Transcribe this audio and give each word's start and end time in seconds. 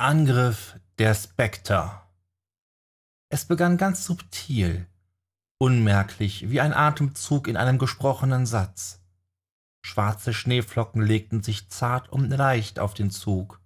Angriff 0.00 0.80
der 0.98 1.14
Spectre. 1.14 2.00
Es 3.28 3.44
begann 3.44 3.76
ganz 3.76 4.06
subtil, 4.06 4.86
unmerklich 5.58 6.48
wie 6.48 6.62
ein 6.62 6.72
Atemzug 6.72 7.46
in 7.46 7.58
einem 7.58 7.76
gesprochenen 7.76 8.46
Satz. 8.46 9.02
Schwarze 9.84 10.32
Schneeflocken 10.32 11.02
legten 11.02 11.42
sich 11.42 11.68
zart 11.68 12.08
und 12.08 12.30
leicht 12.30 12.78
auf 12.78 12.94
den 12.94 13.10
Zug. 13.10 13.60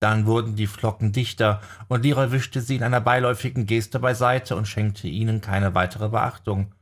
Dann 0.00 0.26
wurden 0.26 0.56
die 0.56 0.66
Flocken 0.66 1.12
dichter, 1.12 1.62
und 1.86 2.02
Leroy 2.02 2.32
wischte 2.32 2.60
sie 2.60 2.74
in 2.74 2.82
einer 2.82 3.00
beiläufigen 3.00 3.66
Geste 3.66 4.00
beiseite 4.00 4.56
und 4.56 4.66
schenkte 4.66 5.06
ihnen 5.06 5.40
keine 5.40 5.72
weitere 5.76 6.08
Beachtung. 6.08 6.74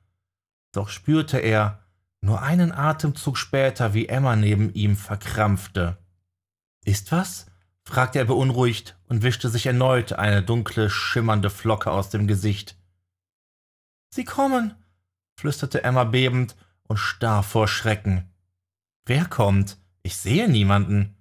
Doch 0.73 0.89
spürte 0.89 1.37
er, 1.37 1.85
nur 2.23 2.41
einen 2.41 2.73
Atemzug 2.73 3.37
später, 3.37 3.93
wie 3.93 4.09
Emma 4.09 4.35
neben 4.35 4.73
ihm 4.73 4.97
verkrampfte. 4.97 5.99
Ist 6.87 7.13
was? 7.13 7.50
Fragte 7.91 8.21
er 8.21 8.25
beunruhigt 8.25 8.97
und 9.09 9.23
wischte 9.23 9.49
sich 9.49 9.67
erneut 9.67 10.13
eine 10.13 10.43
dunkle, 10.43 10.89
schimmernde 10.89 11.51
Flocke 11.51 11.91
aus 11.91 12.09
dem 12.09 12.29
Gesicht. 12.29 12.77
Sie 14.15 14.25
kommen, 14.25 14.75
flüsterte 15.37 15.83
Emma 15.83 16.05
bebend 16.05 16.57
und 16.85 16.99
starr 16.99 17.43
vor 17.43 17.67
Schrecken. 17.67 18.33
Wer 19.05 19.25
kommt? 19.25 19.77
Ich 20.03 20.17
sehe 20.17 20.49
niemanden. 20.49 21.17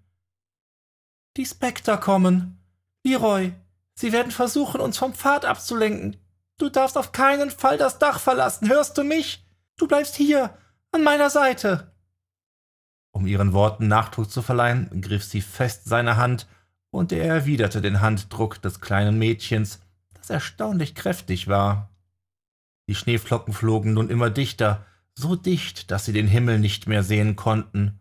Die 1.38 1.46
Specter 1.46 1.98
kommen. 1.98 2.60
Leroy, 3.04 3.54
sie 3.96 4.12
werden 4.12 4.32
versuchen, 4.32 4.80
uns 4.80 4.98
vom 4.98 5.14
Pfad 5.14 5.46
abzulenken. 5.46 6.18
Du 6.58 6.70
darfst 6.70 6.98
auf 6.98 7.12
keinen 7.12 7.50
Fall 7.50 7.78
das 7.78 7.98
Dach 7.98 8.20
verlassen, 8.20 8.70
hörst 8.70 8.98
du 8.98 9.04
mich? 9.04 9.44
Du 9.78 9.88
bleibst 9.88 10.16
hier, 10.16 10.56
an 10.92 11.04
meiner 11.04 11.30
Seite. 11.30 11.94
Um 13.12 13.26
ihren 13.26 13.54
Worten 13.54 13.88
Nachdruck 13.88 14.30
zu 14.30 14.42
verleihen, 14.42 15.02
griff 15.02 15.24
sie 15.24 15.42
fest 15.42 15.86
seine 15.86 16.18
Hand, 16.18 16.48
und 16.92 17.12
er 17.12 17.26
erwiderte 17.26 17.82
den 17.82 18.02
Handdruck 18.02 18.62
des 18.62 18.82
kleinen 18.82 19.18
Mädchens, 19.18 19.80
das 20.14 20.30
erstaunlich 20.30 20.96
kräftig 20.96 21.48
war. 21.48 21.90
Die 22.88 22.96
Schneeflocken 22.96 23.54
flogen 23.54 23.94
nun 23.94 24.10
immer 24.10 24.30
dichter, 24.30 24.86
so 25.16 25.36
dicht, 25.36 25.92
dass 25.92 26.06
sie 26.06 26.14
den 26.14 26.28
Himmel 26.28 26.60
nicht 26.60 26.88
mehr 26.88 27.04
sehen 27.04 27.36
konnten. 27.36 28.00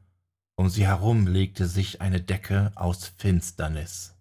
Um 0.57 0.69
sie 0.69 0.87
herum 0.87 1.27
legte 1.27 1.67
sich 1.67 2.01
eine 2.01 2.21
Decke 2.21 2.73
aus 2.75 3.13
Finsternis. 3.17 4.15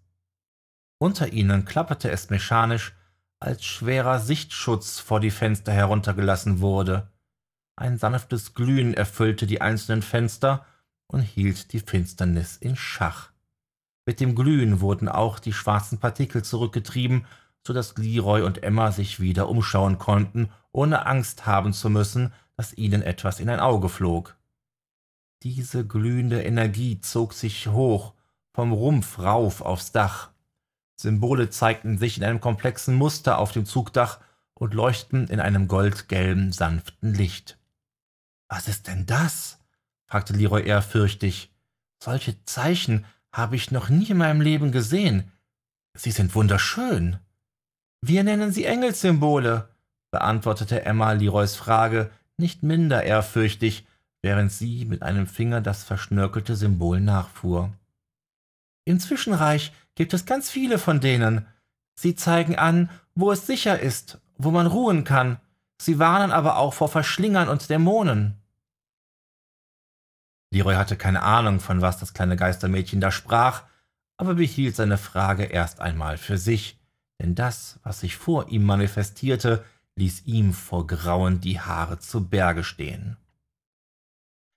Unter 0.98 1.32
ihnen 1.32 1.64
klapperte 1.64 2.10
es 2.10 2.28
mechanisch, 2.28 2.94
als 3.40 3.64
schwerer 3.64 4.18
Sichtschutz 4.18 4.98
vor 4.98 5.20
die 5.20 5.30
Fenster 5.30 5.72
heruntergelassen 5.72 6.60
wurde. 6.60 7.12
Ein 7.76 7.96
sanftes 7.96 8.54
Glühen 8.54 8.94
erfüllte 8.94 9.46
die 9.46 9.60
einzelnen 9.60 10.02
Fenster 10.02 10.66
und 11.06 11.20
hielt 11.20 11.72
die 11.72 11.80
Finsternis 11.80 12.56
in 12.56 12.74
Schach. 12.74 13.30
Mit 14.08 14.20
dem 14.20 14.34
Glühen 14.34 14.80
wurden 14.80 15.06
auch 15.06 15.38
die 15.38 15.52
schwarzen 15.52 15.98
Partikel 15.98 16.42
zurückgetrieben, 16.42 17.26
so 17.62 17.74
dass 17.74 17.98
Leroy 17.98 18.40
und 18.40 18.62
Emma 18.62 18.90
sich 18.90 19.20
wieder 19.20 19.50
umschauen 19.50 19.98
konnten, 19.98 20.48
ohne 20.72 21.04
Angst 21.04 21.44
haben 21.44 21.74
zu 21.74 21.90
müssen, 21.90 22.32
dass 22.56 22.72
ihnen 22.72 23.02
etwas 23.02 23.38
in 23.38 23.50
ein 23.50 23.60
Auge 23.60 23.90
flog. 23.90 24.38
Diese 25.42 25.86
glühende 25.86 26.42
Energie 26.42 27.02
zog 27.02 27.34
sich 27.34 27.66
hoch, 27.68 28.14
vom 28.54 28.72
Rumpf 28.72 29.18
rauf 29.18 29.60
aufs 29.60 29.92
Dach. 29.92 30.30
Symbole 30.96 31.50
zeigten 31.50 31.98
sich 31.98 32.16
in 32.16 32.24
einem 32.24 32.40
komplexen 32.40 32.94
Muster 32.94 33.36
auf 33.36 33.52
dem 33.52 33.66
Zugdach 33.66 34.20
und 34.54 34.72
leuchteten 34.72 35.28
in 35.28 35.38
einem 35.38 35.68
goldgelben, 35.68 36.52
sanften 36.52 37.12
Licht. 37.12 37.58
Was 38.48 38.68
ist 38.68 38.86
denn 38.86 39.04
das? 39.04 39.58
fragte 40.06 40.32
Leroy 40.32 40.66
ehrfürchtig. 40.66 41.52
Solche 42.02 42.42
Zeichen 42.44 43.04
habe 43.32 43.56
ich 43.56 43.70
noch 43.70 43.88
nie 43.88 44.10
in 44.10 44.18
meinem 44.18 44.40
Leben 44.40 44.72
gesehen. 44.72 45.32
Sie 45.94 46.10
sind 46.10 46.34
wunderschön. 46.34 47.18
Wir 48.00 48.22
nennen 48.24 48.52
sie 48.52 48.64
Engelssymbole, 48.64 49.68
beantwortete 50.10 50.84
Emma 50.84 51.12
Leroys 51.12 51.56
Frage 51.56 52.10
nicht 52.36 52.62
minder 52.62 53.02
ehrfürchtig, 53.02 53.86
während 54.22 54.52
sie 54.52 54.84
mit 54.84 55.02
einem 55.02 55.26
Finger 55.26 55.60
das 55.60 55.84
verschnörkelte 55.84 56.56
Symbol 56.56 57.00
nachfuhr. 57.00 57.72
Im 58.84 59.00
Zwischenreich 59.00 59.72
gibt 59.96 60.14
es 60.14 60.24
ganz 60.24 60.48
viele 60.48 60.78
von 60.78 61.00
denen. 61.00 61.46
Sie 61.98 62.14
zeigen 62.14 62.56
an, 62.56 62.90
wo 63.14 63.32
es 63.32 63.46
sicher 63.46 63.78
ist, 63.80 64.18
wo 64.36 64.50
man 64.50 64.66
ruhen 64.66 65.04
kann. 65.04 65.38
Sie 65.80 65.98
warnen 65.98 66.32
aber 66.32 66.56
auch 66.56 66.74
vor 66.74 66.88
Verschlingern 66.88 67.48
und 67.48 67.68
Dämonen. 67.68 68.36
Leroy 70.50 70.74
hatte 70.76 70.96
keine 70.96 71.22
Ahnung, 71.22 71.60
von 71.60 71.82
was 71.82 71.98
das 71.98 72.14
kleine 72.14 72.36
Geistermädchen 72.36 73.00
da 73.00 73.10
sprach, 73.10 73.64
aber 74.16 74.34
behielt 74.34 74.76
seine 74.76 74.98
Frage 74.98 75.44
erst 75.44 75.80
einmal 75.80 76.16
für 76.16 76.38
sich, 76.38 76.78
denn 77.20 77.34
das, 77.34 77.78
was 77.82 78.00
sich 78.00 78.16
vor 78.16 78.48
ihm 78.48 78.64
manifestierte, 78.64 79.64
ließ 79.96 80.26
ihm 80.26 80.52
vor 80.52 80.86
Grauen 80.86 81.40
die 81.40 81.60
Haare 81.60 81.98
zu 81.98 82.28
Berge 82.28 82.64
stehen. 82.64 83.16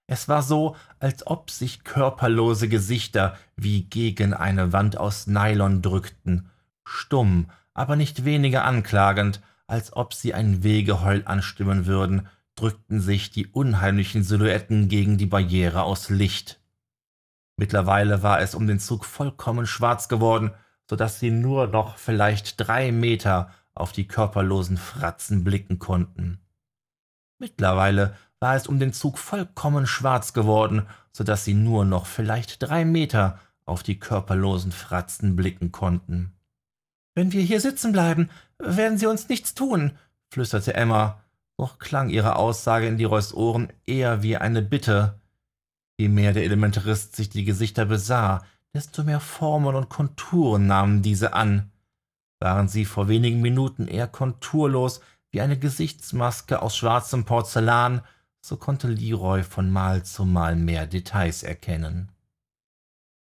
Es 0.08 0.28
war 0.28 0.44
so, 0.44 0.76
als 1.00 1.26
ob 1.26 1.50
sich 1.50 1.84
körperlose 1.84 2.68
Gesichter 2.68 3.38
wie 3.56 3.84
gegen 3.84 4.34
eine 4.34 4.74
Wand 4.74 4.98
aus 4.98 5.26
Nylon 5.26 5.82
drückten, 5.82 6.50
stumm, 6.84 7.50
aber 7.74 7.96
nicht 7.96 8.26
weniger 8.26 8.66
anklagend, 8.66 9.42
als 9.68 9.94
ob 9.94 10.14
sie 10.14 10.34
ein 10.34 10.64
Wegeheul 10.64 11.24
anstimmen 11.26 11.86
würden, 11.86 12.28
drückten 12.62 13.02
sich 13.02 13.32
die 13.32 13.48
unheimlichen 13.48 14.24
Silhouetten 14.24 14.88
gegen 14.88 15.18
die 15.18 15.26
Barriere 15.26 15.82
aus 15.82 16.10
Licht. 16.10 16.62
Mittlerweile 17.58 18.22
war 18.22 18.40
es 18.40 18.54
um 18.54 18.68
den 18.68 18.80
Zug 18.80 19.04
vollkommen 19.04 19.66
schwarz 19.66 20.08
geworden, 20.10 20.52
so 20.88 20.96
dass 20.96 21.20
sie 21.20 21.32
nur 21.32 21.66
noch 21.66 21.98
vielleicht 21.98 22.60
drei 22.60 22.92
Meter 22.92 23.52
auf 23.74 23.94
die 23.94 24.08
körperlosen 24.08 24.78
Fratzen 24.78 25.44
blicken 25.44 25.80
konnten. 25.80 26.40
Mittlerweile 27.40 28.16
war 28.40 28.56
es 28.56 28.68
um 28.68 28.78
den 28.78 28.94
Zug 28.94 29.18
vollkommen 29.18 29.88
schwarz 29.88 30.34
geworden, 30.34 30.86
so 31.12 31.24
dass 31.24 31.44
sie 31.44 31.56
nur 31.56 31.84
noch 31.84 32.06
vielleicht 32.06 32.62
drei 32.62 32.86
Meter 32.86 33.40
auf 33.66 33.82
die 33.82 34.00
körperlosen 34.00 34.72
Fratzen 34.72 35.36
blicken 35.36 35.72
konnten. 35.72 36.34
Wenn 37.16 37.32
wir 37.32 37.42
hier 37.42 37.60
sitzen 37.60 37.92
bleiben, 37.92 38.30
werden 38.60 39.00
sie 39.00 39.08
uns 39.08 39.30
nichts 39.30 39.56
tun, 39.56 39.98
flüsterte 40.30 40.76
Emma, 40.76 41.22
doch 41.58 41.80
klang 41.80 42.10
ihre 42.10 42.36
Aussage 42.38 42.88
in 42.88 42.98
Leroys 42.98 43.34
Ohren 43.34 43.72
eher 43.86 44.24
wie 44.24 44.38
eine 44.38 44.62
Bitte. 44.62 45.20
Je 45.98 46.08
mehr 46.08 46.34
der 46.34 46.44
Elementarist 46.44 47.16
sich 47.16 47.30
die 47.30 47.46
Gesichter 47.46 47.86
besah, 47.86 48.44
desto 48.74 49.04
mehr 49.04 49.20
Formen 49.20 49.76
und 49.76 49.90
Konturen 49.90 50.68
nahmen 50.68 51.02
diese 51.02 51.34
an. 51.34 51.72
Waren 52.40 52.68
sie 52.68 52.86
vor 52.86 53.08
wenigen 53.08 53.42
Minuten 53.42 53.88
eher 53.88 54.08
konturlos 54.08 55.02
wie 55.32 55.42
eine 55.42 55.58
Gesichtsmaske 55.58 56.62
aus 56.62 56.76
schwarzem 56.76 57.26
Porzellan, 57.26 58.02
so 58.42 58.58
konnte 58.58 58.88
Leroy 58.88 59.44
von 59.44 59.70
Mal 59.70 60.04
zu 60.04 60.26
Mal 60.26 60.56
mehr 60.56 60.88
Details 60.88 61.44
erkennen. 61.44 62.12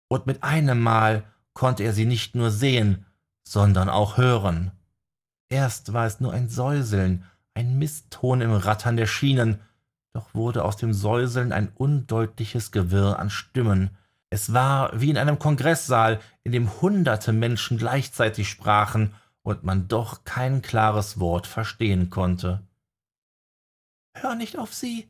Und 0.09 0.26
mit 0.26 0.44
einem 0.44 0.80
Mal 0.80 1.26
konnte 1.53 1.84
er 1.84 1.94
sie 1.94 2.06
nicht 2.06 2.36
nur 2.36 2.50
sehen, 2.50 3.06
sondern 3.48 3.90
auch 3.90 4.18
hören. 4.18 4.72
Erst 5.50 5.92
war 5.94 6.06
es 6.06 6.22
nur 6.22 6.32
ein 6.32 6.48
Säuseln, 6.48 7.26
ein 7.53 7.78
Misston 7.78 8.41
im 8.41 8.53
Rattern 8.53 8.97
der 8.97 9.07
Schienen, 9.07 9.59
doch 10.13 10.34
wurde 10.34 10.66
aus 10.66 10.78
dem 10.78 10.94
Säuseln 10.94 11.51
ein 11.51 11.69
undeutliches 11.69 12.72
Gewirr 12.72 13.19
an 13.19 13.29
Stimmen. 13.29 13.91
Es 14.29 14.53
war 14.53 15.00
wie 15.00 15.09
in 15.09 15.17
einem 15.17 15.39
Kongresssaal, 15.39 16.19
in 16.44 16.51
dem 16.51 16.81
hunderte 16.81 17.34
Menschen 17.34 17.78
gleichzeitig 17.78 18.50
sprachen 18.50 19.13
und 19.44 19.63
man 19.63 19.88
doch 19.88 20.23
kein 20.23 20.61
klares 20.61 21.19
Wort 21.19 21.47
verstehen 21.47 22.09
konnte. 22.09 22.61
Hör 24.13 24.35
nicht 24.35 24.57
auf 24.57 24.73
sie, 24.73 25.09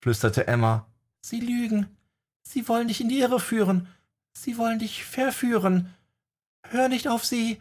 flüsterte 0.00 0.46
Emma. 0.46 0.86
Sie 1.20 1.40
lügen. 1.40 1.96
Sie 2.42 2.68
wollen 2.68 2.88
dich 2.88 3.00
in 3.00 3.08
die 3.08 3.18
Irre 3.18 3.40
führen. 3.40 3.88
Sie 4.32 4.56
wollen 4.58 4.78
dich 4.78 5.04
verführen. 5.04 5.94
Hör 6.62 6.88
nicht 6.88 7.08
auf 7.08 7.24
sie. 7.24 7.60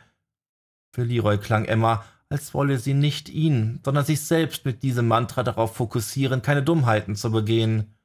Für 0.92 1.04
Leroy 1.04 1.38
klang 1.38 1.66
Emma, 1.66 2.06
als 2.36 2.54
wolle 2.54 2.78
sie 2.80 2.94
nicht 2.94 3.30
ihn, 3.30 3.80
sondern 3.86 4.04
sich 4.04 4.20
selbst 4.20 4.66
mit 4.66 4.84
diesem 4.84 5.08
Mantra 5.08 5.42
darauf 5.42 5.78
fokussieren, 5.78 6.42
keine 6.42 6.64
Dummheiten 6.64 7.16
zu 7.16 7.32
begehen. 7.32 7.96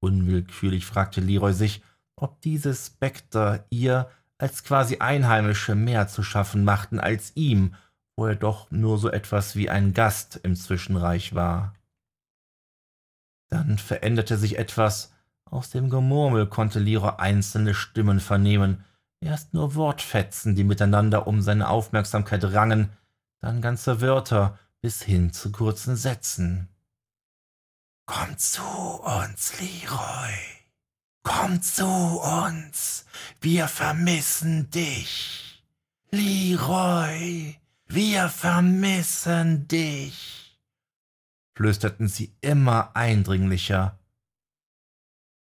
Unwillkürlich 0.00 0.86
fragte 0.86 1.20
Leroy 1.20 1.52
sich, 1.52 1.82
ob 2.14 2.40
diese 2.40 2.72
Spectre 2.72 3.64
ihr 3.70 4.08
als 4.38 4.62
quasi 4.62 4.98
Einheimische 4.98 5.74
mehr 5.74 6.06
zu 6.06 6.22
schaffen 6.22 6.62
machten 6.62 7.00
als 7.00 7.32
ihm, 7.34 7.74
wo 8.16 8.26
er 8.26 8.36
doch 8.36 8.70
nur 8.70 8.96
so 8.96 9.10
etwas 9.10 9.56
wie 9.56 9.68
ein 9.68 9.92
Gast 9.92 10.38
im 10.44 10.54
Zwischenreich 10.54 11.34
war. 11.34 11.74
Dann 13.50 13.78
veränderte 13.78 14.36
sich 14.36 14.56
etwas, 14.56 15.12
aus 15.46 15.70
dem 15.70 15.90
Gemurmel 15.90 16.46
konnte 16.46 16.78
Leroy 16.78 17.14
einzelne 17.18 17.74
Stimmen 17.74 18.20
vernehmen, 18.20 18.84
erst 19.20 19.52
nur 19.52 19.74
Wortfetzen, 19.74 20.54
die 20.54 20.64
miteinander 20.64 21.26
um 21.26 21.42
seine 21.42 21.68
Aufmerksamkeit 21.68 22.44
rangen, 22.44 22.90
dann 23.44 23.60
ganze 23.60 24.00
Wörter 24.00 24.58
bis 24.80 25.02
hin 25.02 25.30
zu 25.30 25.52
kurzen 25.52 25.96
Sätzen. 25.96 26.70
Komm 28.06 28.38
zu 28.38 28.62
uns, 28.62 29.60
Leroy. 29.60 30.34
Komm 31.22 31.60
zu 31.60 31.84
uns, 31.84 33.04
wir 33.42 33.68
vermissen 33.68 34.70
dich. 34.70 35.62
Leroy, 36.10 37.58
wir 37.86 38.30
vermissen 38.30 39.68
dich, 39.68 40.58
flüsterten 41.54 42.08
sie 42.08 42.34
immer 42.40 42.96
eindringlicher. 42.96 43.98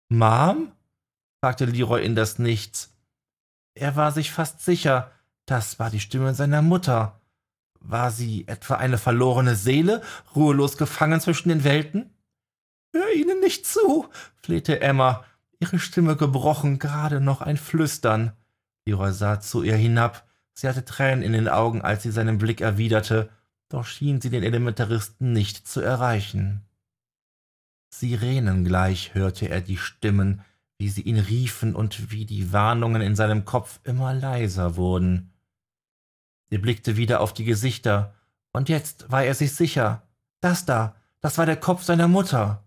Mom? 0.09 0.74
fragte 1.42 1.63
Leroy 1.63 2.03
in 2.03 2.15
das 2.15 2.39
Nichts. 2.39 2.94
Er 3.74 3.95
war 3.95 4.12
sich 4.12 4.31
fast 4.31 4.59
sicher, 4.62 5.12
das 5.45 5.80
war 5.80 5.89
die 5.89 6.00
Stimme 6.01 6.33
seiner 6.33 6.62
Mutter. 6.62 7.21
War 7.87 8.09
sie 8.09 8.47
etwa 8.47 8.75
eine 8.75 8.97
verlorene 8.97 9.55
Seele, 9.55 10.01
ruhelos 10.35 10.77
gefangen 10.77 11.21
zwischen 11.21 11.49
den 11.49 11.63
Welten? 11.63 12.09
Hör 12.91 13.13
ihnen 13.13 13.39
nicht 13.41 13.67
zu, 13.67 14.07
flehte 14.41 14.81
Emma, 14.81 15.23
ihre 15.59 15.77
Stimme 15.77 16.15
gebrochen, 16.15 16.79
gerade 16.79 17.21
noch 17.21 17.41
ein 17.41 17.57
Flüstern. 17.57 18.31
Leroy 18.87 19.11
sah 19.11 19.39
zu 19.39 19.61
ihr 19.61 19.75
hinab. 19.75 20.27
Sie 20.53 20.67
hatte 20.67 20.85
Tränen 20.85 21.21
in 21.21 21.33
den 21.33 21.47
Augen, 21.47 21.81
als 21.81 22.03
sie 22.03 22.11
seinen 22.11 22.37
Blick 22.37 22.61
erwiderte, 22.61 23.29
doch 23.69 23.85
schien 23.85 24.21
sie 24.21 24.29
den 24.29 24.43
Elementaristen 24.43 25.33
nicht 25.33 25.67
zu 25.67 25.81
erreichen. 25.81 26.61
Sirenengleich 27.89 29.13
hörte 29.13 29.47
er 29.49 29.61
die 29.61 29.77
Stimmen, 29.77 30.41
wie 30.77 30.89
sie 30.89 31.01
ihn 31.01 31.19
riefen 31.19 31.75
und 31.75 32.11
wie 32.11 32.25
die 32.25 32.51
Warnungen 32.51 33.01
in 33.01 33.15
seinem 33.15 33.45
Kopf 33.45 33.79
immer 33.83 34.13
leiser 34.13 34.75
wurden. 34.75 35.31
Er 36.50 36.59
blickte 36.59 36.97
wieder 36.97 37.21
auf 37.21 37.33
die 37.33 37.45
Gesichter, 37.45 38.13
und 38.53 38.69
jetzt 38.69 39.12
war 39.12 39.24
er 39.24 39.33
sich 39.33 39.53
sicher. 39.53 40.03
Das 40.39 40.65
da, 40.65 40.95
das 41.19 41.38
war 41.38 41.45
der 41.45 41.57
Kopf 41.57 41.83
seiner 41.83 42.07
Mutter. 42.07 42.63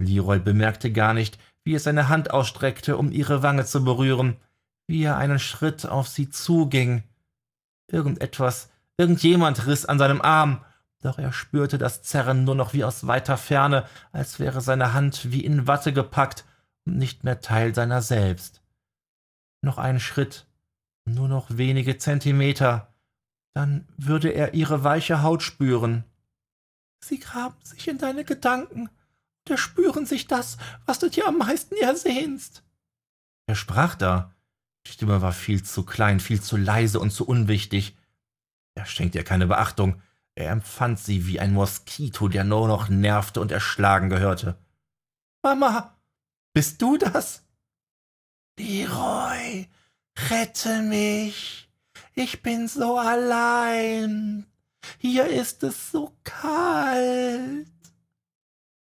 Leroy 0.00 0.40
bemerkte 0.40 0.90
gar 0.90 1.14
nicht, 1.14 1.38
wie 1.62 1.74
er 1.74 1.80
seine 1.80 2.08
Hand 2.08 2.30
ausstreckte, 2.30 2.96
um 2.96 3.12
ihre 3.12 3.42
Wange 3.42 3.64
zu 3.64 3.84
berühren, 3.84 4.36
wie 4.86 5.02
er 5.04 5.16
einen 5.16 5.38
Schritt 5.38 5.86
auf 5.86 6.08
sie 6.08 6.30
zuging. 6.30 7.04
Irgendetwas, 7.90 8.70
irgendjemand 8.96 9.66
riss 9.66 9.86
an 9.86 9.98
seinem 9.98 10.20
Arm, 10.20 10.64
doch 11.02 11.18
er 11.18 11.32
spürte 11.32 11.78
das 11.78 12.02
Zerren 12.02 12.44
nur 12.44 12.54
noch 12.54 12.72
wie 12.72 12.84
aus 12.84 13.06
weiter 13.06 13.36
Ferne, 13.36 13.86
als 14.12 14.40
wäre 14.40 14.60
seine 14.60 14.94
Hand 14.94 15.30
wie 15.30 15.44
in 15.44 15.66
Watte 15.66 15.92
gepackt 15.92 16.44
und 16.86 16.96
nicht 16.96 17.24
mehr 17.24 17.40
Teil 17.40 17.74
seiner 17.74 18.02
selbst. 18.02 18.62
Noch 19.62 19.78
einen 19.78 20.00
Schritt, 20.00 20.46
nur 21.04 21.28
noch 21.28 21.46
wenige 21.50 21.98
Zentimeter, 21.98 22.93
dann 23.54 23.86
würde 23.96 24.30
er 24.30 24.52
ihre 24.54 24.84
weiche 24.84 25.22
Haut 25.22 25.42
spüren. 25.42 26.04
Sie 27.00 27.18
graben 27.18 27.56
sich 27.62 27.88
in 27.88 27.98
deine 27.98 28.24
Gedanken 28.24 28.88
und 28.88 29.50
erspüren 29.50 30.06
sich 30.06 30.26
das, 30.26 30.58
was 30.86 30.98
du 30.98 31.08
dir 31.08 31.28
am 31.28 31.38
meisten 31.38 31.76
ersehnst. 31.76 32.62
Er 33.46 33.54
sprach 33.54 33.94
da. 33.94 34.32
Die 34.86 34.92
Stimme 34.92 35.22
war 35.22 35.32
viel 35.32 35.62
zu 35.62 35.84
klein, 35.84 36.20
viel 36.20 36.42
zu 36.42 36.56
leise 36.56 36.98
und 37.00 37.10
zu 37.10 37.26
unwichtig. 37.26 37.96
Er 38.74 38.86
schenkte 38.86 39.18
ihr 39.18 39.24
keine 39.24 39.46
Beachtung. 39.46 40.02
Er 40.34 40.50
empfand 40.50 40.98
sie 40.98 41.26
wie 41.26 41.38
ein 41.38 41.52
Moskito, 41.52 42.28
der 42.28 42.44
nur 42.44 42.66
noch 42.66 42.88
nervte 42.88 43.40
und 43.40 43.52
erschlagen 43.52 44.10
gehörte. 44.10 44.58
Mama, 45.42 45.96
bist 46.52 46.82
du 46.82 46.96
das? 46.96 47.44
Leroy, 48.58 49.68
rette 50.30 50.82
mich. 50.82 51.63
Ich 52.14 52.42
bin 52.42 52.68
so 52.68 52.96
allein. 52.98 54.46
Hier 54.98 55.26
ist 55.26 55.62
es 55.62 55.90
so 55.90 56.12
kalt. 56.24 57.66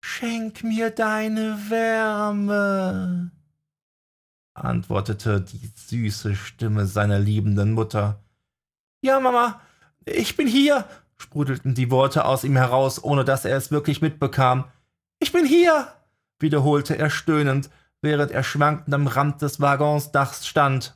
Schenk 0.05 0.63
mir 0.63 0.89
deine 0.91 1.69
Wärme, 1.69 3.31
antwortete 4.53 5.41
die 5.41 5.71
süße 5.75 6.35
Stimme 6.35 6.85
seiner 6.85 7.19
liebenden 7.19 7.71
Mutter. 7.71 8.21
Ja, 9.01 9.19
Mama, 9.19 9.61
ich 10.05 10.35
bin 10.35 10.47
hier, 10.47 10.85
sprudelten 11.17 11.73
die 11.73 11.89
Worte 11.89 12.25
aus 12.25 12.43
ihm 12.43 12.57
heraus, 12.57 13.03
ohne 13.03 13.23
dass 13.23 13.45
er 13.45 13.55
es 13.55 13.71
wirklich 13.71 14.01
mitbekam. 14.01 14.65
Ich 15.19 15.31
bin 15.31 15.45
hier, 15.45 15.87
wiederholte 16.39 16.97
er 16.97 17.09
stöhnend, 17.09 17.69
während 18.01 18.31
er 18.31 18.43
schwankend 18.43 18.93
am 18.93 19.07
Rand 19.07 19.41
des 19.41 19.61
Waggonsdachs 19.61 20.45
stand. 20.45 20.95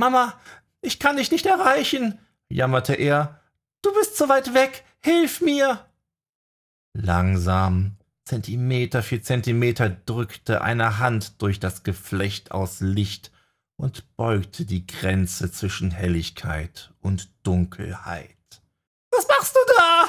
Mama, 0.00 0.32
ich 0.80 0.98
kann 0.98 1.18
dich 1.18 1.30
nicht 1.30 1.44
erreichen, 1.44 2.18
jammerte 2.48 2.94
er. 2.94 3.40
Du 3.82 3.92
bist 3.92 4.16
so 4.16 4.30
weit 4.30 4.54
weg, 4.54 4.82
hilf 5.00 5.42
mir. 5.42 5.84
Langsam, 6.94 7.96
Zentimeter 8.24 9.02
für 9.02 9.20
Zentimeter 9.20 9.90
drückte 9.90 10.62
eine 10.62 10.98
Hand 10.98 11.42
durch 11.42 11.60
das 11.60 11.82
Geflecht 11.82 12.50
aus 12.50 12.80
Licht 12.80 13.30
und 13.76 14.16
beugte 14.16 14.64
die 14.64 14.86
Grenze 14.86 15.52
zwischen 15.52 15.90
Helligkeit 15.90 16.92
und 17.00 17.28
Dunkelheit. 17.42 18.36
Was 19.10 19.28
machst 19.28 19.54
du 19.54 19.72
da? 19.76 20.08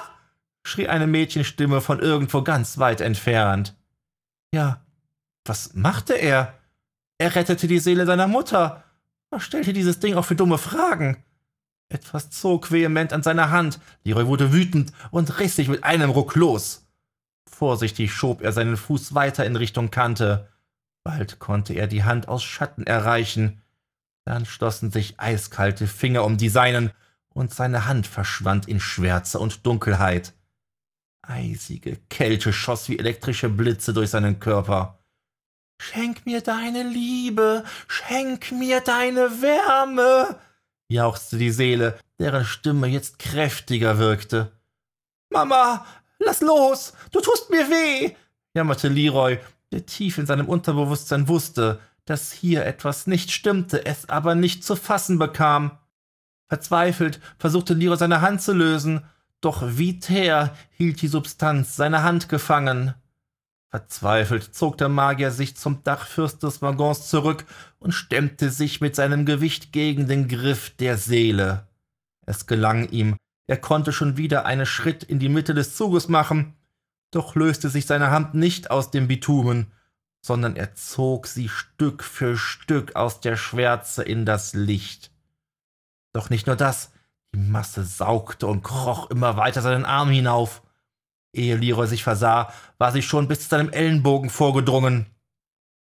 schrie 0.64 0.88
eine 0.88 1.08
Mädchenstimme 1.08 1.82
von 1.82 2.00
irgendwo 2.00 2.44
ganz 2.44 2.78
weit 2.78 3.02
entfernt. 3.02 3.76
Ja, 4.54 4.86
was 5.44 5.74
machte 5.74 6.14
er? 6.14 6.54
Er 7.18 7.36
rettete 7.36 7.68
die 7.68 7.80
Seele 7.80 8.06
seiner 8.06 8.28
Mutter. 8.28 8.86
Was 9.32 9.44
stellte 9.44 9.74
dieses 9.74 10.00
Ding 10.00 10.16
auch 10.16 10.26
für 10.26 10.36
dumme 10.36 10.58
Fragen? 10.58 11.24
Etwas 11.90 12.30
zog 12.30 12.72
vehement 12.72 13.14
an 13.14 13.24
seiner 13.24 13.50
Hand. 13.50 13.80
Leroy 14.04 14.28
wurde 14.28 14.54
wütend 14.54 14.92
und 15.10 15.40
riss 15.40 15.56
sich 15.56 15.70
mit 15.70 15.84
einem 15.84 16.10
Ruck 16.10 16.36
los. 16.36 16.86
Vorsichtig 17.50 18.14
schob 18.14 18.42
er 18.42 18.52
seinen 18.52 18.78
Fuß 18.78 19.14
weiter 19.16 19.46
in 19.46 19.56
Richtung 19.56 19.90
Kante. 19.90 20.50
Bald 21.04 21.40
konnte 21.40 21.74
er 21.74 21.88
die 21.88 22.04
Hand 22.04 22.28
aus 22.28 22.44
Schatten 22.44 22.86
erreichen. 22.86 23.62
Dann 24.26 24.46
schlossen 24.46 24.92
sich 24.92 25.20
eiskalte 25.20 25.88
Finger 25.88 26.24
um 26.24 26.38
die 26.38 26.50
seinen, 26.50 26.92
und 27.34 27.54
seine 27.54 27.86
Hand 27.88 28.08
verschwand 28.08 28.68
in 28.68 28.82
Schwärze 28.82 29.40
und 29.40 29.66
Dunkelheit. 29.66 30.34
Eisige 31.22 31.96
Kälte 32.10 32.52
schoss 32.52 32.90
wie 32.90 33.00
elektrische 33.00 33.48
Blitze 33.48 33.94
durch 33.94 34.10
seinen 34.10 34.40
Körper. 34.40 35.01
Schenk 35.82 36.28
mir 36.28 36.42
deine 36.42 36.84
Liebe, 36.84 37.64
schenk 37.88 38.52
mir 38.52 38.82
deine 38.82 39.42
Wärme, 39.42 40.40
jauchzte 40.90 41.40
die 41.40 41.50
Seele, 41.50 41.98
deren 42.20 42.46
Stimme 42.46 42.86
jetzt 42.86 43.18
kräftiger 43.18 43.98
wirkte. 43.98 44.52
Mama, 45.32 45.84
lass 46.20 46.42
los, 46.42 46.94
du 47.12 47.20
tust 47.20 47.50
mir 47.50 47.68
weh, 47.72 48.16
jammerte 48.54 48.90
Leroy, 48.90 49.40
der 49.72 49.88
tief 49.88 50.20
in 50.20 50.28
seinem 50.28 50.48
Unterbewusstsein 50.48 51.28
wusste, 51.28 51.80
dass 52.06 52.32
hier 52.32 52.64
etwas 52.64 53.08
nicht 53.08 53.32
stimmte, 53.32 53.84
es 53.84 54.08
aber 54.08 54.36
nicht 54.36 54.64
zu 54.64 54.76
fassen 54.76 55.18
bekam. 55.18 55.80
Verzweifelt 56.48 57.20
versuchte 57.40 57.74
Leroy 57.74 57.98
seine 57.98 58.22
Hand 58.22 58.44
zu 58.44 58.54
lösen, 58.54 59.04
doch 59.42 59.64
wie 59.66 60.00
Teer 60.00 60.56
hielt 60.70 61.02
die 61.02 61.08
Substanz 61.08 61.76
seine 61.76 62.04
Hand 62.04 62.30
gefangen. 62.30 62.94
Verzweifelt 63.72 64.54
zog 64.54 64.78
der 64.78 64.90
Magier 64.90 65.32
sich 65.32 65.56
zum 65.56 65.82
Dachfürst 65.84 66.44
des 66.44 66.62
Waggons 66.62 67.08
zurück 67.08 67.46
und 67.80 67.94
stemmte 67.94 68.50
sich 68.50 68.82
mit 68.82 68.98
seinem 68.98 69.26
Gewicht 69.26 69.72
gegen 69.72 70.08
den 70.08 70.28
Griff 70.28 70.76
der 70.76 70.98
Seele. 70.98 71.70
Es 72.26 72.48
gelang 72.48 72.90
ihm, 72.90 73.16
er 73.48 73.58
konnte 73.58 73.94
schon 73.94 74.18
wieder 74.18 74.46
einen 74.46 74.66
Schritt 74.66 75.04
in 75.04 75.20
die 75.20 75.30
Mitte 75.30 75.54
des 75.54 75.76
Zuges 75.76 76.10
machen, 76.10 76.54
doch 77.12 77.36
löste 77.36 77.70
sich 77.70 77.86
seine 77.86 78.12
Hand 78.12 78.34
nicht 78.34 78.72
aus 78.72 78.92
dem 78.92 79.08
Bitumen, 79.08 79.72
sondern 80.22 80.58
er 80.58 80.76
zog 80.76 81.26
sie 81.28 81.48
Stück 81.48 82.04
für 82.04 82.38
Stück 82.38 82.96
aus 82.98 83.22
der 83.22 83.38
Schwärze 83.38 84.04
in 84.04 84.26
das 84.26 84.54
Licht. 84.54 85.12
Doch 86.14 86.30
nicht 86.30 86.46
nur 86.46 86.58
das, 86.58 86.92
die 87.34 87.40
Masse 87.40 87.86
saugte 87.86 88.48
und 88.48 88.64
kroch 88.64 89.10
immer 89.10 89.38
weiter 89.38 89.62
seinen 89.62 89.86
Arm 89.86 90.10
hinauf. 90.10 90.62
Ehe 91.34 91.56
Leroy 91.56 91.88
sich 91.88 92.04
versah, 92.04 92.52
war 92.78 92.92
sie 92.92 93.02
schon 93.02 93.28
bis 93.28 93.42
zu 93.42 93.50
seinem 93.50 93.70
Ellenbogen 93.70 94.30
vorgedrungen. 94.30 95.06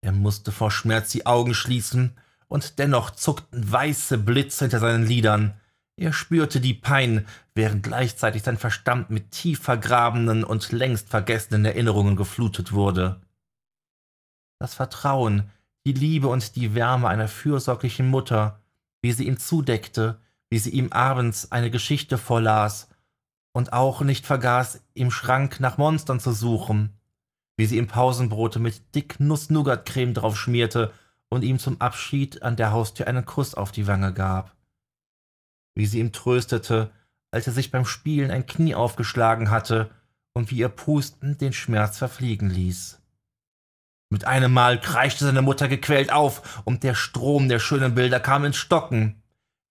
Er 0.02 0.12
musste 0.12 0.52
vor 0.52 0.71
Schmerz 0.71 1.11
die 1.11 1.26
Augen 1.26 1.55
schließen, 1.55 2.17
und 2.49 2.78
dennoch 2.78 3.11
zuckten 3.11 3.71
weiße 3.71 4.19
Blitze 4.19 4.64
hinter 4.64 4.81
seinen 4.81 5.07
Lidern. 5.07 5.61
Er 5.97 6.12
spürte 6.12 6.61
die 6.61 6.75
Pein, 6.75 7.26
während 7.55 7.83
gleichzeitig 7.83 8.43
sein 8.43 8.57
Verstand 8.57 9.11
mit 9.11 9.31
tief 9.33 9.61
vergrabenen 9.61 10.45
und 10.45 10.73
längst 10.73 11.11
vergessenen 11.11 11.64
Erinnerungen 11.64 12.17
geflutet 12.17 12.73
wurde. 12.73 13.21
Das 14.61 14.75
Vertrauen, 14.75 15.50
die 15.87 15.93
Liebe 15.93 16.28
und 16.28 16.57
die 16.57 16.75
Wärme 16.75 17.09
einer 17.09 17.28
fürsorglichen 17.28 18.09
Mutter, 18.09 18.61
wie 19.02 19.12
sie 19.12 19.26
ihm 19.26 19.38
zudeckte, 19.38 20.21
wie 20.50 20.59
sie 20.59 20.71
ihm 20.71 20.93
abends 20.93 21.52
eine 21.52 21.71
Geschichte 21.71 22.17
vorlas 22.17 22.88
und 23.59 23.73
auch 23.73 24.03
nicht 24.03 24.25
vergaß, 24.25 24.85
im 24.95 25.11
Schrank 25.11 25.59
nach 25.59 25.79
Monstern 25.79 26.21
zu 26.21 26.31
suchen, 26.31 26.97
wie 27.57 27.67
sie 27.67 27.77
ihm 27.77 27.88
Pausenbrote 27.88 28.61
mit 28.61 28.95
dick 28.95 29.19
Nuss-Nougat-Creme 29.19 30.15
drauf 30.15 30.38
schmierte 30.38 30.93
und 31.29 31.43
ihm 31.43 31.59
zum 31.59 31.81
Abschied 31.81 32.45
an 32.45 32.55
der 32.55 32.71
Haustür 32.71 33.09
einen 33.09 33.25
Kuss 33.25 33.57
auf 33.57 33.73
die 33.73 33.88
Wange 33.88 34.15
gab, 34.15 34.55
wie 35.75 35.87
sie 35.87 35.99
ihm 35.99 36.12
tröstete, 36.12 36.93
als 37.33 37.49
er 37.49 37.53
sich 37.53 37.73
beim 37.73 37.85
Spielen 37.85 38.31
ein 38.31 38.47
Knie 38.47 38.77
aufgeschlagen 38.77 39.50
hatte 39.50 39.91
und 40.35 40.53
wie 40.53 40.59
ihr 40.59 40.69
Pusten 40.69 41.37
den 41.37 41.53
Schmerz 41.53 41.99
verfliegen 41.99 42.50
ließ. 42.50 43.00
Mit 44.09 44.25
einem 44.25 44.53
Mal 44.53 44.81
kreischte 44.81 45.25
seine 45.25 45.43
Mutter 45.43 45.67
gequält 45.67 46.12
auf, 46.12 46.62
und 46.65 46.85
der 46.85 46.95
Strom 46.95 47.49
der 47.49 47.59
schönen 47.59 47.97
Bilder 47.97 48.21
kam 48.21 48.45
ins 48.45 48.57
Stocken. 48.57 49.21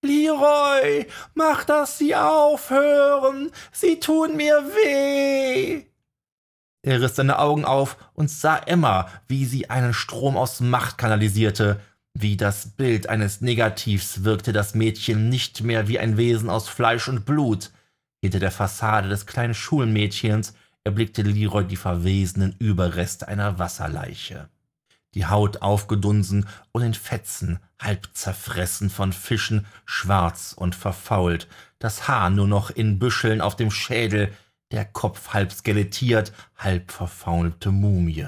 Leroy, 0.08 1.06
mach, 1.36 1.66
dass 1.66 1.98
sie 1.98 2.16
aufhören, 2.16 3.52
sie 3.72 4.00
tun 4.00 4.36
mir 4.36 4.64
weh. 4.64 5.84
Er 6.84 7.02
riss 7.02 7.16
seine 7.16 7.40
Augen 7.40 7.66
auf 7.66 7.98
und 8.14 8.32
sah 8.32 8.58
Emma, 8.58 9.10
wie 9.28 9.46
sie 9.46 9.70
einen 9.70 9.94
Strom 9.94 10.38
aus 10.38 10.62
Macht 10.62 10.98
kanalisierte. 10.98 11.82
Wie 12.14 12.38
das 12.38 12.70
Bild 12.70 13.10
eines 13.10 13.42
Negativs 13.42 14.24
wirkte 14.24 14.54
das 14.54 14.74
Mädchen 14.74 15.30
nicht 15.30 15.62
mehr 15.62 15.88
wie 15.88 16.00
ein 16.00 16.18
Wesen 16.18 16.50
aus 16.50 16.70
Fleisch 16.70 17.08
und 17.08 17.26
Blut. 17.26 17.72
Hinter 18.22 18.40
der 18.40 18.52
Fassade 18.52 19.10
des 19.10 19.26
kleinen 19.26 19.54
Schulmädchens 19.54 20.54
erblickte 20.84 21.22
Leroy 21.22 21.66
die 21.66 21.76
verwesenen 21.76 22.56
Überreste 22.58 23.28
einer 23.28 23.60
Wasserleiche. 23.60 24.50
Die 25.16 25.26
Haut 25.26 25.62
aufgedunsen 25.62 26.48
und 26.72 26.84
in 26.84 26.94
Fetzen, 26.94 27.60
halb 27.80 28.10
zerfressen 28.14 28.90
von 28.90 29.14
Fischen, 29.14 29.66
schwarz 29.86 30.54
und 30.54 30.76
verfault, 30.76 31.48
das 31.80 32.08
Haar 32.08 32.30
nur 32.30 32.48
noch 32.48 32.70
in 32.70 33.00
Büscheln 33.00 33.42
auf 33.42 33.56
dem 33.56 33.72
Schädel, 33.72 34.34
der 34.72 34.86
Kopf 34.86 35.30
halb 35.34 35.52
skelettiert, 35.52 36.34
halb 36.58 36.92
verfaulte 36.92 37.72
Mumie. 37.72 38.28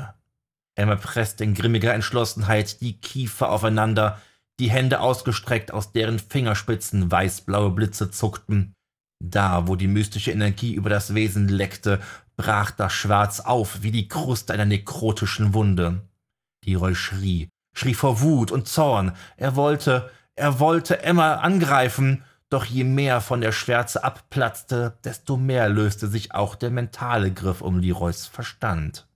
Emma 0.76 0.96
presste 0.96 1.44
in 1.44 1.54
grimmiger 1.54 1.94
Entschlossenheit 1.94 2.80
die 2.82 3.00
Kiefer 3.02 3.52
aufeinander, 3.52 4.22
die 4.60 4.70
Hände 4.70 5.02
ausgestreckt, 5.02 5.74
aus 5.74 5.92
deren 5.92 6.20
Fingerspitzen 6.20 7.12
weißblaue 7.12 7.72
Blitze 7.72 8.12
zuckten. 8.12 8.74
Da, 9.22 9.68
wo 9.68 9.76
die 9.76 9.88
mystische 9.88 10.32
Energie 10.32 10.74
über 10.74 10.90
das 10.90 11.14
Wesen 11.14 11.50
leckte, 11.50 12.00
brach 12.38 12.72
das 12.72 12.94
Schwarz 12.94 13.42
auf 13.42 13.84
wie 13.84 13.92
die 13.92 14.08
Kruste 14.08 14.54
einer 14.54 14.66
nekrotischen 14.66 15.54
Wunde. 15.54 16.02
Leroy 16.66 16.96
schrie, 16.96 17.50
schrie 17.74 17.94
vor 17.94 18.22
Wut 18.22 18.52
und 18.52 18.68
Zorn. 18.68 19.16
Er 19.38 19.56
wollte, 19.56 20.10
er 20.36 20.60
wollte 20.60 21.04
Emma 21.04 21.36
angreifen, 21.36 22.24
doch 22.50 22.66
je 22.66 22.84
mehr 22.84 23.22
von 23.22 23.42
der 23.42 23.52
Schwärze 23.52 24.04
abplatzte, 24.04 24.98
desto 25.04 25.38
mehr 25.38 25.70
löste 25.70 26.08
sich 26.08 26.34
auch 26.34 26.56
der 26.56 26.72
mentale 26.72 27.32
Griff 27.32 27.62
um 27.62 27.80
Leroys 27.80 28.26
Verstand. 28.26 29.08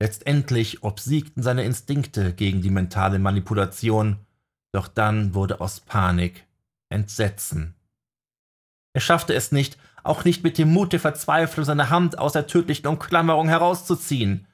Letztendlich 0.00 0.84
obsiegten 0.84 1.42
seine 1.42 1.64
Instinkte 1.64 2.32
gegen 2.32 2.62
die 2.62 2.70
mentale 2.70 3.18
Manipulation, 3.18 4.18
doch 4.72 4.86
dann 4.86 5.34
wurde 5.34 5.60
aus 5.60 5.80
Panik 5.80 6.46
Entsetzen. 6.90 7.74
Er 8.94 9.00
schaffte 9.00 9.34
es 9.34 9.52
nicht, 9.52 9.76
auch 10.04 10.24
nicht 10.24 10.44
mit 10.44 10.56
dem 10.56 10.72
Mut 10.72 10.92
der 10.92 11.00
Verzweiflung 11.00 11.64
seine 11.64 11.90
Hand 11.90 12.18
aus 12.18 12.32
der 12.32 12.46
tödlichen 12.46 12.86
Umklammerung 12.86 13.48
herauszuziehen. 13.48 14.46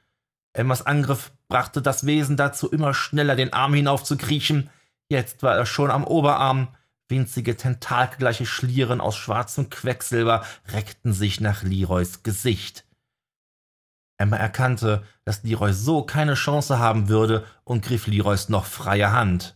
Emmas 0.53 0.85
Angriff 0.85 1.31
brachte 1.47 1.81
das 1.81 2.05
Wesen 2.05 2.37
dazu, 2.37 2.69
immer 2.69 2.93
schneller 2.93 3.35
den 3.35 3.53
Arm 3.53 3.73
hinaufzukriechen. 3.73 4.69
Jetzt 5.09 5.43
war 5.43 5.55
er 5.55 5.65
schon 5.65 5.91
am 5.91 6.03
Oberarm, 6.03 6.69
Winzige 7.07 7.55
tentakelgleiche 7.55 8.45
Schlieren 8.45 8.99
aus 8.99 9.15
schwarzem 9.15 9.69
Quecksilber 9.69 10.43
reckten 10.69 11.13
sich 11.13 11.39
nach 11.39 11.61
Leroys 11.61 12.23
Gesicht. 12.23 12.85
Emma 14.17 14.37
erkannte, 14.37 15.05
dass 15.23 15.43
Leroy 15.43 15.73
so 15.73 16.03
keine 16.03 16.35
Chance 16.35 16.79
haben 16.79 17.09
würde 17.09 17.45
und 17.63 17.83
griff 17.83 18.07
Leroys 18.07 18.49
noch 18.49 18.65
freie 18.65 19.11
Hand. 19.11 19.55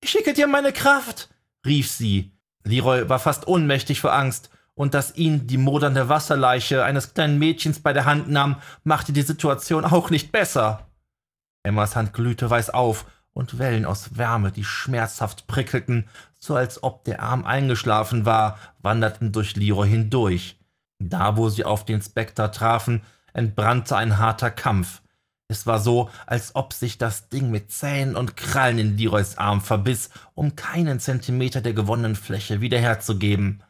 Ich 0.00 0.10
schicke 0.10 0.34
dir 0.34 0.46
meine 0.46 0.72
Kraft, 0.72 1.30
rief 1.64 1.90
sie. 1.90 2.32
Leroy 2.62 3.08
war 3.08 3.18
fast 3.18 3.48
ohnmächtig 3.48 4.00
vor 4.00 4.12
Angst, 4.12 4.50
und 4.76 4.94
dass 4.94 5.16
ihn 5.16 5.46
die 5.46 5.56
modernde 5.56 6.08
Wasserleiche 6.08 6.84
eines 6.84 7.14
kleinen 7.14 7.38
Mädchens 7.38 7.80
bei 7.80 7.92
der 7.92 8.04
Hand 8.04 8.30
nahm, 8.30 8.56
machte 8.84 9.12
die 9.12 9.22
Situation 9.22 9.84
auch 9.84 10.10
nicht 10.10 10.30
besser. 10.30 10.86
Emmas 11.64 11.96
Hand 11.96 12.12
glühte 12.12 12.48
weiß 12.48 12.70
auf 12.70 13.06
und 13.32 13.58
Wellen 13.58 13.86
aus 13.86 14.16
Wärme, 14.16 14.52
die 14.52 14.64
schmerzhaft 14.64 15.46
prickelten, 15.46 16.08
so 16.38 16.54
als 16.54 16.82
ob 16.82 17.04
der 17.04 17.22
Arm 17.22 17.44
eingeschlafen 17.44 18.24
war, 18.24 18.58
wanderten 18.80 19.32
durch 19.32 19.56
Leroy 19.56 19.88
hindurch. 19.88 20.58
Da, 20.98 21.36
wo 21.36 21.48
sie 21.48 21.64
auf 21.64 21.84
den 21.84 22.00
Spectre 22.00 22.50
trafen, 22.50 23.02
entbrannte 23.32 23.96
ein 23.96 24.18
harter 24.18 24.50
Kampf. 24.50 25.02
Es 25.48 25.66
war 25.66 25.78
so, 25.78 26.10
als 26.26 26.54
ob 26.54 26.72
sich 26.72 26.98
das 26.98 27.28
Ding 27.28 27.50
mit 27.50 27.70
Zähnen 27.70 28.16
und 28.16 28.36
Krallen 28.36 28.78
in 28.78 28.98
Leroys 28.98 29.38
Arm 29.38 29.60
verbiss, 29.60 30.10
um 30.34 30.56
keinen 30.56 31.00
Zentimeter 31.00 31.60
der 31.60 31.72
gewonnenen 31.72 32.16
Fläche 32.16 32.60
wiederherzugeben. 32.60 33.62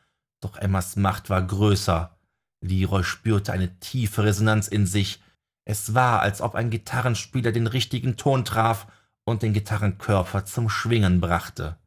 Doch 0.47 0.59
Emmas 0.59 0.95
Macht 0.95 1.29
war 1.29 1.43
größer. 1.43 2.17
Leroy 2.61 3.03
spürte 3.03 3.53
eine 3.53 3.81
tiefe 3.81 4.23
Resonanz 4.23 4.69
in 4.69 4.87
sich. 4.87 5.21
Es 5.65 5.93
war, 5.93 6.21
als 6.21 6.41
ob 6.41 6.55
ein 6.55 6.71
Gitarrenspieler 6.71 7.51
den 7.51 7.67
richtigen 7.67 8.17
Ton 8.17 8.45
traf 8.45 8.87
und 9.25 9.43
den 9.43 9.53
Gitarrenkörper 9.53 10.45
zum 10.45 10.69
Schwingen 10.69 11.21
brachte. 11.21 11.79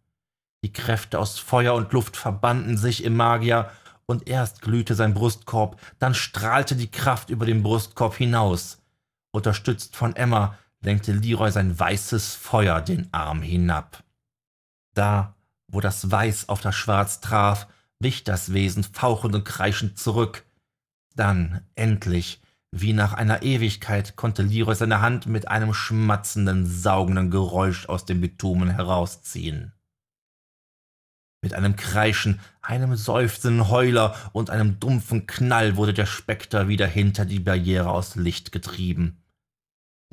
Die 0.62 0.74
Kräfte 0.74 1.20
aus 1.20 1.40
Feuer 1.40 1.74
und 1.74 1.94
Luft 1.94 2.18
verbanden 2.18 2.76
sich 2.76 3.06
im 3.06 3.16
Magier, 3.16 3.72
und 4.08 4.28
erst 4.28 4.62
glühte 4.62 4.94
sein 4.94 5.14
Brustkorb, 5.14 5.80
dann 6.00 6.14
strahlte 6.14 6.76
die 6.76 6.92
Kraft 6.92 7.30
über 7.30 7.46
den 7.46 7.64
Brustkorb 7.64 8.16
hinaus. 8.16 8.82
Unterstützt 9.32 9.96
von 9.96 10.18
Emma 10.18 10.58
lenkte 10.82 11.14
Leroy 11.14 11.52
sein 11.52 11.80
weißes 11.80 12.36
Feuer 12.36 12.82
den 12.82 13.08
Arm 13.14 13.42
hinab. 13.42 14.04
Da, 14.96 15.36
wo 15.68 15.80
das 15.80 16.12
Weiß 16.12 16.50
auf 16.50 16.60
das 16.60 16.76
Schwarz 16.76 17.22
traf, 17.22 17.68
wich 18.00 18.24
das 18.24 18.54
Wesen 18.54 18.84
fauchend 18.84 19.36
und 19.36 19.46
kreischend 19.46 19.98
zurück. 20.00 20.46
Dann, 21.16 21.62
endlich, 21.76 22.42
wie 22.72 22.94
nach 22.94 23.14
einer 23.14 23.42
Ewigkeit 23.44 24.16
konnte 24.16 24.44
Leroy 24.44 24.76
seine 24.76 25.02
Hand 25.02 25.26
mit 25.26 25.48
einem 25.48 25.74
schmatzenden, 25.74 26.66
saugenden 26.66 27.32
Geräusch 27.32 27.88
aus 27.88 28.06
dem 28.06 28.22
Bitumen 28.22 28.70
herausziehen. 28.70 29.74
Mit 31.42 31.54
einem 31.54 31.76
Kreischen, 31.78 32.40
einem 32.62 32.96
seufzenden 32.96 33.70
Heuler 33.70 34.16
und 34.34 34.50
einem 34.50 34.80
dumpfen 34.80 35.26
Knall 35.26 35.78
wurde 35.78 35.94
der 35.94 36.06
Spekter 36.06 36.68
wieder 36.68 36.86
hinter 36.86 37.26
die 37.26 37.40
Barriere 37.40 37.90
aus 37.90 38.16
Licht 38.16 38.52
getrieben. 38.52 39.24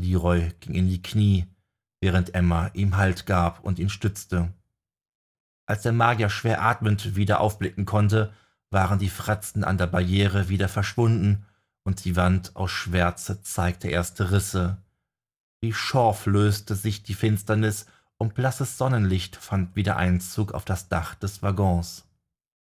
Leroy 0.00 0.52
ging 0.60 0.74
in 0.74 0.88
die 0.88 1.02
Knie, 1.02 1.46
während 2.00 2.34
Emma 2.34 2.68
ihm 2.74 2.96
Halt 2.96 3.26
gab 3.26 3.64
und 3.64 3.78
ihn 3.78 3.88
stützte. 3.88 4.52
Als 5.66 5.82
der 5.82 5.92
Magier 5.92 6.30
schwer 6.30 6.62
atmend 6.62 7.16
wieder 7.16 7.40
aufblicken 7.40 7.84
konnte, 7.84 8.32
waren 8.70 8.98
die 8.98 9.10
Fratzen 9.10 9.64
an 9.64 9.78
der 9.78 9.86
Barriere 9.86 10.48
wieder 10.48 10.68
verschwunden 10.68 11.44
und 11.84 12.04
die 12.04 12.16
Wand 12.16 12.54
aus 12.54 12.70
Schwärze 12.70 13.42
zeigte 13.42 13.88
erste 13.88 14.30
Risse. 14.30 14.78
Wie 15.60 15.72
Schorf 15.72 16.26
löste 16.26 16.74
sich 16.74 17.02
die 17.02 17.14
Finsternis 17.14 17.86
und 18.18 18.34
blasses 18.34 18.78
Sonnenlicht 18.78 19.36
fand 19.36 19.76
wieder 19.76 19.96
Einzug 19.96 20.52
auf 20.52 20.64
das 20.64 20.88
Dach 20.88 21.14
des 21.14 21.42
Waggons. 21.42 22.04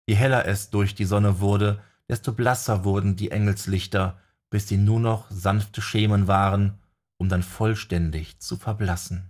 Je 0.07 0.15
heller 0.15 0.45
es 0.45 0.69
durch 0.69 0.95
die 0.95 1.05
Sonne 1.05 1.39
wurde, 1.39 1.81
desto 2.09 2.31
blasser 2.33 2.83
wurden 2.83 3.15
die 3.15 3.31
Engelslichter, 3.31 4.19
bis 4.49 4.67
sie 4.67 4.77
nur 4.77 4.99
noch 4.99 5.29
sanfte 5.29 5.81
Schemen 5.81 6.27
waren, 6.27 6.79
um 7.17 7.29
dann 7.29 7.43
vollständig 7.43 8.39
zu 8.39 8.55
verblassen. 8.55 9.29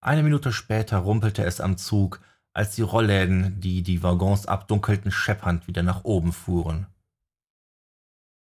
Eine 0.00 0.22
Minute 0.22 0.52
später 0.52 0.98
rumpelte 0.98 1.44
es 1.44 1.60
am 1.60 1.76
Zug, 1.76 2.20
als 2.58 2.74
die 2.74 2.82
Rollläden, 2.82 3.60
die 3.60 3.82
die 3.84 4.02
Waggons 4.02 4.46
abdunkelten, 4.46 5.12
scheppernd 5.12 5.68
wieder 5.68 5.84
nach 5.84 6.02
oben 6.02 6.32
fuhren. 6.32 6.88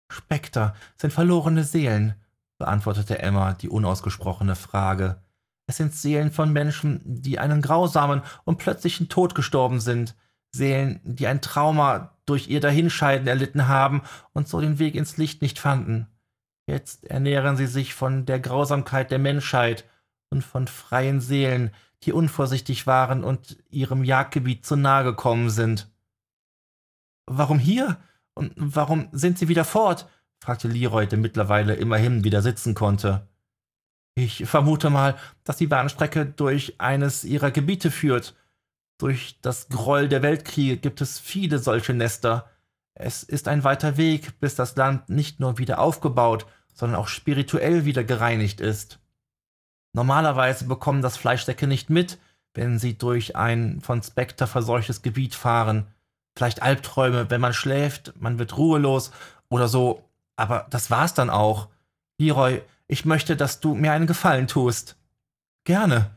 Spekter 0.08 0.76
sind 0.96 1.12
verlorene 1.12 1.64
Seelen, 1.64 2.14
beantwortete 2.56 3.18
Emma 3.18 3.54
die 3.54 3.68
unausgesprochene 3.68 4.54
Frage. 4.54 5.20
Es 5.66 5.78
sind 5.78 5.94
Seelen 5.94 6.30
von 6.30 6.52
Menschen, 6.52 7.00
die 7.04 7.40
einen 7.40 7.60
grausamen 7.60 8.22
und 8.44 8.58
plötzlichen 8.58 9.08
Tod 9.08 9.34
gestorben 9.34 9.80
sind, 9.80 10.14
Seelen, 10.54 11.00
die 11.02 11.26
ein 11.26 11.42
Trauma 11.42 12.16
durch 12.24 12.46
ihr 12.46 12.60
Dahinscheiden 12.60 13.26
erlitten 13.26 13.66
haben 13.66 14.02
und 14.32 14.46
so 14.46 14.60
den 14.60 14.78
Weg 14.78 14.94
ins 14.94 15.16
Licht 15.16 15.42
nicht 15.42 15.58
fanden. 15.58 16.06
Jetzt 16.68 17.02
ernähren 17.04 17.56
sie 17.56 17.66
sich 17.66 17.94
von 17.94 18.26
der 18.26 18.38
Grausamkeit 18.38 19.10
der 19.10 19.18
Menschheit 19.18 19.84
und 20.30 20.42
von 20.42 20.68
freien 20.68 21.20
Seelen, 21.20 21.72
die 22.04 22.12
unvorsichtig 22.12 22.86
waren 22.86 23.24
und 23.24 23.56
ihrem 23.70 24.04
Jagdgebiet 24.04 24.64
zu 24.64 24.76
nahe 24.76 25.04
gekommen 25.04 25.50
sind. 25.50 25.90
Warum 27.26 27.58
hier? 27.58 27.98
Und 28.34 28.52
warum 28.56 29.08
sind 29.12 29.38
Sie 29.38 29.48
wieder 29.48 29.64
fort? 29.64 30.08
fragte 30.40 30.68
Leroy, 30.68 31.06
der 31.06 31.18
mittlerweile 31.18 31.74
immerhin 31.74 32.24
wieder 32.24 32.42
sitzen 32.42 32.74
konnte. 32.74 33.28
Ich 34.14 34.46
vermute 34.46 34.90
mal, 34.90 35.16
dass 35.42 35.56
die 35.56 35.66
Bahnstrecke 35.66 36.26
durch 36.26 36.74
eines 36.78 37.24
Ihrer 37.24 37.50
Gebiete 37.50 37.90
führt. 37.90 38.36
Durch 38.98 39.40
das 39.40 39.68
Groll 39.68 40.08
der 40.08 40.22
Weltkriege 40.22 40.76
gibt 40.76 41.00
es 41.00 41.18
viele 41.18 41.58
solche 41.58 41.94
Nester. 41.94 42.48
Es 42.94 43.24
ist 43.24 43.48
ein 43.48 43.64
weiter 43.64 43.96
Weg, 43.96 44.38
bis 44.38 44.54
das 44.54 44.76
Land 44.76 45.08
nicht 45.08 45.40
nur 45.40 45.58
wieder 45.58 45.80
aufgebaut, 45.80 46.46
sondern 46.74 47.00
auch 47.00 47.08
spirituell 47.08 47.84
wieder 47.84 48.04
gereinigt 48.04 48.60
ist. 48.60 49.00
Normalerweise 49.94 50.66
bekommen 50.66 51.00
das 51.00 51.16
Fleischsäcke 51.16 51.66
nicht 51.66 51.88
mit, 51.88 52.18
wenn 52.52 52.78
sie 52.78 52.98
durch 52.98 53.34
ein 53.34 53.80
von 53.80 54.02
Spectre 54.02 54.46
verseuchtes 54.46 55.00
Gebiet 55.00 55.34
fahren 55.34 55.86
vielleicht 56.36 56.62
Albträume, 56.62 57.30
wenn 57.30 57.40
man 57.40 57.54
schläft, 57.54 58.12
man 58.20 58.38
wird 58.38 58.56
ruhelos 58.56 59.12
oder 59.48 59.68
so. 59.68 60.08
Aber 60.36 60.66
das 60.70 60.90
war's 60.90 61.14
dann 61.14 61.30
auch. 61.30 61.68
Leroy, 62.18 62.62
ich 62.86 63.04
möchte, 63.04 63.36
dass 63.36 63.60
du 63.60 63.74
mir 63.74 63.92
einen 63.92 64.06
Gefallen 64.06 64.48
tust. 64.48 64.96
Gerne. 65.64 66.10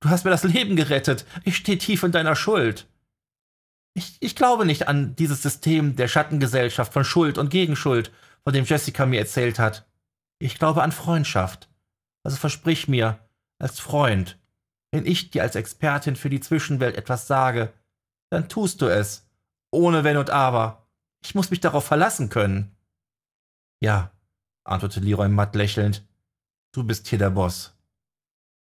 Du 0.00 0.08
hast 0.08 0.24
mir 0.24 0.30
das 0.30 0.44
Leben 0.44 0.76
gerettet. 0.76 1.24
Ich 1.44 1.56
stehe 1.56 1.78
tief 1.78 2.02
in 2.02 2.12
deiner 2.12 2.36
Schuld. 2.36 2.86
Ich, 3.94 4.16
ich 4.20 4.34
glaube 4.34 4.66
nicht 4.66 4.88
an 4.88 5.14
dieses 5.16 5.42
System 5.42 5.94
der 5.94 6.08
Schattengesellschaft 6.08 6.92
von 6.92 7.04
Schuld 7.04 7.38
und 7.38 7.50
Gegenschuld, 7.50 8.10
von 8.42 8.52
dem 8.52 8.64
Jessica 8.64 9.06
mir 9.06 9.20
erzählt 9.20 9.58
hat. 9.58 9.86
Ich 10.38 10.58
glaube 10.58 10.82
an 10.82 10.92
Freundschaft. 10.92 11.68
Also 12.24 12.36
versprich 12.38 12.88
mir, 12.88 13.18
als 13.58 13.78
Freund, 13.78 14.38
wenn 14.92 15.06
ich 15.06 15.30
dir 15.30 15.42
als 15.42 15.54
Expertin 15.54 16.16
für 16.16 16.30
die 16.30 16.40
Zwischenwelt 16.40 16.96
etwas 16.96 17.26
sage, 17.26 17.72
dann 18.30 18.48
tust 18.48 18.80
du 18.80 18.86
es, 18.86 19.28
ohne 19.70 20.04
Wenn 20.04 20.16
und 20.16 20.30
Aber. 20.30 20.88
Ich 21.22 21.34
muss 21.34 21.50
mich 21.50 21.60
darauf 21.60 21.84
verlassen 21.84 22.30
können. 22.30 22.76
Ja, 23.80 24.12
antwortete 24.64 25.04
Leroy 25.04 25.28
matt 25.28 25.54
lächelnd. 25.54 26.06
Du 26.72 26.84
bist 26.84 27.06
hier 27.08 27.18
der 27.18 27.30
Boss. 27.30 27.76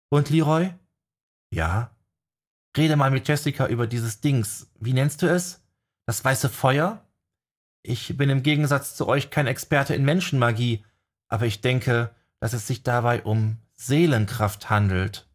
Und 0.09 0.29
Leroy? 0.29 0.73
Ja. 1.51 1.95
Rede 2.77 2.95
mal 2.95 3.11
mit 3.11 3.27
Jessica 3.27 3.67
über 3.67 3.87
dieses 3.87 4.21
Dings. 4.21 4.71
Wie 4.79 4.93
nennst 4.93 5.21
du 5.21 5.27
es? 5.27 5.63
Das 6.05 6.23
weiße 6.23 6.49
Feuer? 6.49 7.03
Ich 7.83 8.17
bin 8.17 8.29
im 8.29 8.43
Gegensatz 8.43 8.95
zu 8.95 9.07
euch 9.07 9.29
kein 9.29 9.47
Experte 9.47 9.95
in 9.95 10.05
Menschenmagie, 10.05 10.85
aber 11.27 11.45
ich 11.45 11.61
denke, 11.61 12.13
dass 12.39 12.53
es 12.53 12.67
sich 12.67 12.83
dabei 12.83 13.23
um 13.23 13.57
Seelenkraft 13.75 14.69
handelt. 14.69 15.27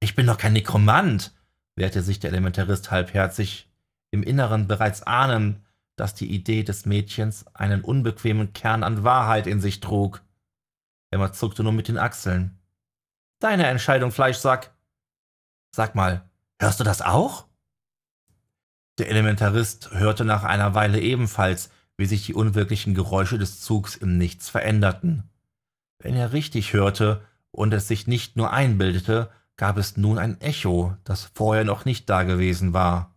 Ich 0.00 0.14
bin 0.14 0.26
doch 0.26 0.38
kein 0.38 0.52
Nekromant, 0.52 1.32
wehrte 1.74 2.02
sich 2.02 2.20
der 2.20 2.30
Elementarist 2.30 2.90
halbherzig, 2.90 3.70
im 4.10 4.22
Inneren 4.22 4.66
bereits 4.66 5.02
ahnend, 5.02 5.60
dass 5.96 6.14
die 6.14 6.30
Idee 6.30 6.62
des 6.62 6.86
Mädchens 6.86 7.46
einen 7.54 7.82
unbequemen 7.82 8.52
Kern 8.52 8.82
an 8.82 9.02
Wahrheit 9.04 9.46
in 9.46 9.60
sich 9.60 9.80
trug. 9.80 10.22
Emma 11.10 11.32
zuckte 11.32 11.62
nur 11.62 11.72
mit 11.72 11.88
den 11.88 11.98
Achseln. 11.98 12.58
Deine 13.38 13.66
Entscheidung, 13.66 14.12
Fleischsack. 14.12 14.74
Sag 15.74 15.94
mal, 15.94 16.28
hörst 16.60 16.80
du 16.80 16.84
das 16.84 17.02
auch? 17.02 17.46
Der 18.98 19.10
Elementarist 19.10 19.90
hörte 19.92 20.24
nach 20.24 20.44
einer 20.44 20.74
Weile 20.74 21.00
ebenfalls, 21.00 21.70
wie 21.98 22.06
sich 22.06 22.24
die 22.26 22.34
unwirklichen 22.34 22.94
Geräusche 22.94 23.38
des 23.38 23.60
Zugs 23.60 23.96
im 23.96 24.16
Nichts 24.18 24.48
veränderten. 24.48 25.28
Wenn 25.98 26.14
er 26.14 26.32
richtig 26.32 26.72
hörte 26.72 27.24
und 27.50 27.72
es 27.72 27.88
sich 27.88 28.06
nicht 28.06 28.36
nur 28.36 28.52
einbildete, 28.52 29.30
gab 29.56 29.78
es 29.78 29.96
nun 29.96 30.18
ein 30.18 30.40
Echo, 30.40 30.96
das 31.04 31.30
vorher 31.34 31.64
noch 31.64 31.84
nicht 31.84 32.08
dagewesen 32.08 32.72
war. 32.72 33.14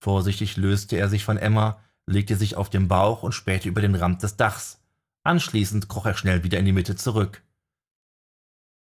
Vorsichtig 0.00 0.56
löste 0.56 0.96
er 0.96 1.08
sich 1.08 1.24
von 1.24 1.36
Emma, 1.36 1.80
legte 2.06 2.36
sich 2.36 2.56
auf 2.56 2.70
den 2.70 2.88
Bauch 2.88 3.22
und 3.22 3.32
spähte 3.32 3.68
über 3.68 3.80
den 3.80 3.94
Rand 3.94 4.22
des 4.22 4.36
Dachs. 4.36 4.80
Anschließend 5.22 5.88
kroch 5.88 6.06
er 6.06 6.14
schnell 6.14 6.42
wieder 6.42 6.58
in 6.58 6.64
die 6.64 6.72
Mitte 6.72 6.96
zurück. 6.96 7.42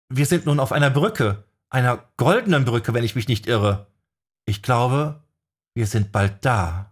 Wir 0.09 0.25
sind 0.25 0.45
nun 0.45 0.59
auf 0.59 0.71
einer 0.71 0.89
Brücke, 0.89 1.43
einer 1.69 2.03
goldenen 2.17 2.65
Brücke, 2.65 2.93
wenn 2.93 3.03
ich 3.03 3.15
mich 3.15 3.27
nicht 3.27 3.47
irre. 3.47 3.87
Ich 4.45 4.61
glaube, 4.61 5.23
wir 5.73 5.87
sind 5.87 6.11
bald 6.11 6.43
da. 6.43 6.90